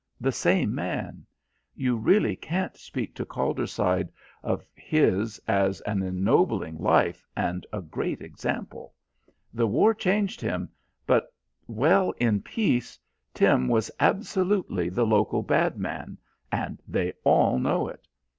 The 0.19 0.31
same 0.31 0.73
man. 0.73 1.27
You 1.75 1.95
really 1.95 2.35
can't 2.35 2.75
speak 2.75 3.13
to 3.13 3.23
Calderside 3.23 4.09
of 4.41 4.63
his 4.73 5.39
as 5.47 5.79
an 5.81 6.01
ennobling 6.01 6.79
life 6.79 7.27
and 7.37 7.67
a 7.71 7.83
great 7.83 8.19
example. 8.19 8.95
The 9.53 9.67
war 9.67 9.93
changed 9.93 10.41
him, 10.41 10.69
but 11.05 11.31
well, 11.67 12.15
in 12.17 12.41
peace, 12.41 12.97
Tim 13.31 13.67
was 13.67 13.91
absolutely 13.99 14.89
the 14.89 15.05
local 15.05 15.43
bad 15.43 15.77
man, 15.77 16.17
and 16.51 16.81
they 16.87 17.13
all 17.23 17.59
know 17.59 17.87
it. 17.87 18.07